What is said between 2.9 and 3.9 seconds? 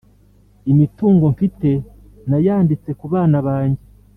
kubana bange